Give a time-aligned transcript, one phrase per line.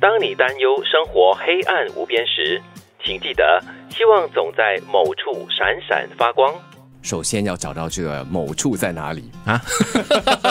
[0.00, 2.58] 当你担忧生活黑暗无边时，
[3.04, 6.54] 请记得，希望总在某处闪闪发光。
[7.02, 9.60] 首先要找到这个某处在哪里啊，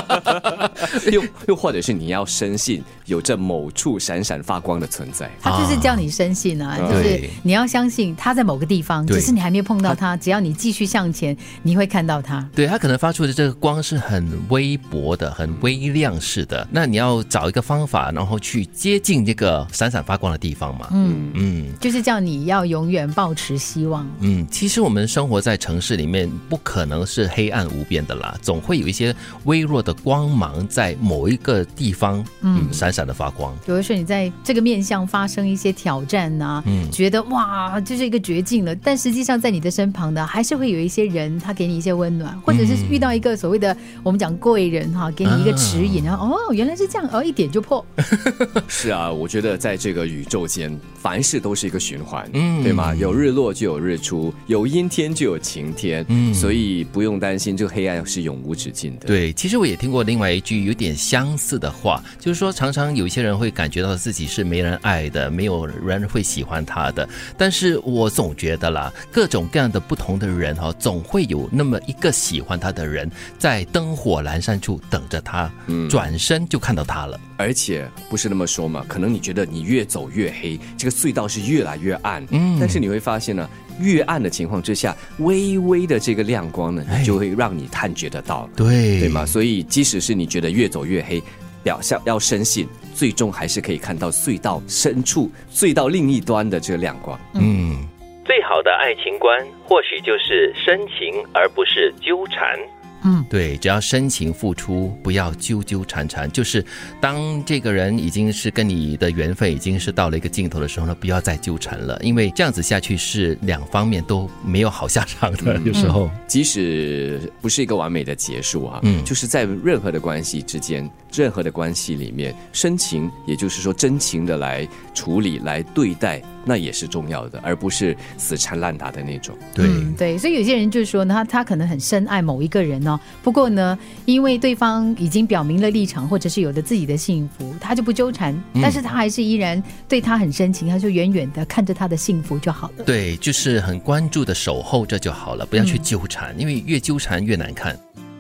[1.12, 5.30] 又又或者是你要深信有这某处闪闪发光的存在。
[5.42, 10.18] 他就是叫你深信啊，啊就是你要相信他在某个地方，只是你还没有碰到他。
[10.18, 12.48] 只要你继续向前，你会看到他。
[12.56, 16.68] 对，他可能发出的这个光是很微薄的、很微亮式的。
[16.72, 20.88] 那你要找一个方法，然后去接近这个闪闪发光的地方嘛。
[20.92, 24.08] 嗯，嗯就是叫你要永远保持希望。
[24.20, 33.56] 嗯，其实我们生活在城市里面，不可能是黑暗无边的啦，总会有一些微弱的光芒在某一个地方，嗯，闪闪的发光。
[33.66, 47.86] 有的时候你在这个面向发生一些挑战呐、嗯觉得哇，这是一个绝境了，但实际上在你的身旁呢，还是会有一些人他给你一些温暖，或者是遇到一个所谓的我们讲贵人哈，给你一个指引，然后哦原来是这样，哦一点就破。
[48.68, 52.94] 是啊，我觉得在这个宇宙间，凡事都是一个循环，嗯对吗？
[52.96, 67.08] 有日落就有日出，有阴天就有晴天，嗯所以不用担心这个黑暗是永无止境的。，对，其实我也听过另外一句有点相似的话，就是说，常常有一些人会感觉到自己是没人爱的，没有人会喜欢他的。
[67.38, 75.52] 但是我总觉得啦，各种各样的不同的人哈、总会有那么一个喜欢他的人，在灯火阑珊处等着他，
[75.90, 77.20] 转身就看到他了。
[77.40, 88.50] 而且不是那么说嘛，可能你觉得你越走越黑，这个隧道是越来越暗，嗯但是你会发现呢，越暗的情况之下，微微的这个亮光呢，哎就会让你探觉得到了。
[88.58, 89.26] 对对吗？？
[89.26, 91.24] 所以即使是你觉得越走越黑，
[91.64, 97.18] 表象要深信，最终还是可以看到隧道深处、隧道另一端的这个亮光。
[97.36, 97.88] 嗯。
[98.26, 102.60] 最好的爱情观，或许就是深情而不是纠缠。
[103.04, 106.30] 嗯，对，只要深情付出，不要纠纠缠缠。
[106.32, 106.66] 就是
[107.00, 115.60] 当这个人已经是跟你的缘分已经是到了一个尽头的时候呢，不要再纠缠了，因为这样子下去是两方面都没有好下场的。
[115.60, 129.38] 有时候，即使不是一个完美的结束啊，嗯就是在任何的关系之间、任何的关系里面，深情，也就是说真情的来处理、来对待，那也是重要的，而不是死缠烂打的那种。
[129.54, 142.84] 对，嗯对，所以有些人就是说呢，他他可能很深爱某一个人哦，不过呢，因为对方已经表明了立场，或者是有了自己的幸福，他就不纠缠，但是他还是依然对他很深情，他就远远的看着他的幸福就好了。
[142.86, 147.78] 对，就是很关注的守候着就好了，不要去纠缠，因为越纠缠越难看。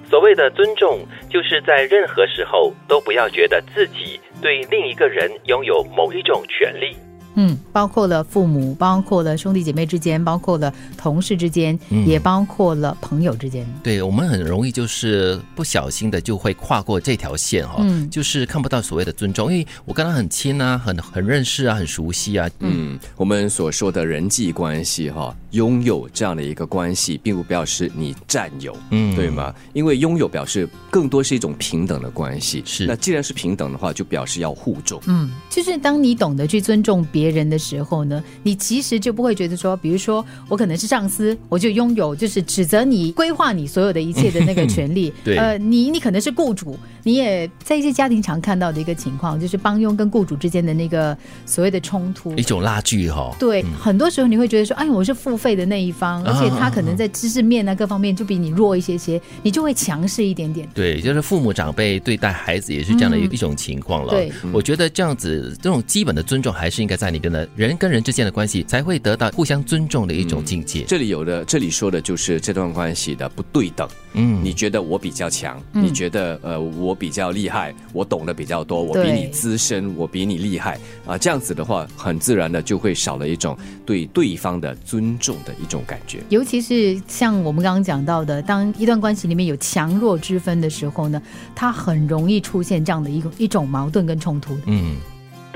[0.10, 1.00] 所谓的尊重，
[1.30, 6.98] 就是在任何时候都不要觉得自己对另一个人拥有某一种权利。
[7.42, 13.66] 嗯，包括了父母，包括了兄弟姐妹之间，包括了同事之间，嗯也包括了朋友之间。
[13.82, 29.56] 对我们很容易就是不小心的就会跨过这条线哈、嗯就是看不到所谓的尊重，因为我跟他很亲啊，很很认识啊，很熟悉啊，嗯，我们所说的人际关系哈，拥有这样的一个关系，并不表示你占有，嗯对吗？
[29.74, 32.62] 因为拥有表示更多是一种平等的关系。
[32.66, 35.00] 是那既然是平等的话，就表示要互重。
[35.08, 45.14] 嗯，就是当你懂得去尊重别人的时候呢，你其实就不会觉得说，比如说我可能是上司，我就拥有就是指责你、规划你所有的一切的那个权利。
[45.24, 52.44] 对呃，你你可能是雇主，你也在一些家庭常看到的一个情况，就是帮佣跟雇主之间的那个所谓的冲突一。
[52.50, 60.68] 种拉锯哈、对，很多时候你会觉得说，哎，我是付费的那一方，而且他可能在知识面啊各方面就比你弱一些些，你就会强势一点点。
[60.74, 64.10] 对，就是父母长辈对待孩子也是这样的一嗯一种情况了。
[64.10, 70.86] 对，我觉得这样子这种基本的尊重还是应该在里边的，人跟人之间的关系才会得到互相尊重的一种境界。
[70.88, 73.88] 这里有的，这里说的就是这段关系的不对等。
[74.14, 86.22] 嗯，你觉得我比较强，嗯你觉得呃我比较厉害，我懂得比较多，我比你资深，我比你厉害啊，这样子的话，很自然的就会少了一种对对方的尊重的一种感觉。
[86.30, 91.22] 尤其是像我们刚刚讲到的，当一段关系里面有强弱之分的时候呢，
[91.54, 94.58] 它很容易出现这样的一个一种矛盾跟冲突。
[94.66, 94.96] 嗯，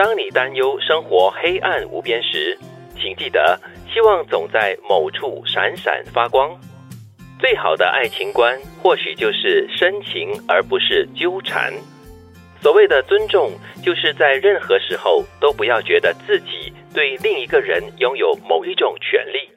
[0.04, 2.60] 当你担忧生活黑暗无边时，
[3.00, 3.58] 请记得，
[3.90, 6.52] 希望总在某处闪闪发光。
[7.40, 11.72] 最好的爱情观，或许就是深情而不是纠缠。
[12.62, 19.53] 所谓的尊重，就是在任何时候都不要觉得自己对另一个人拥有某一种权利。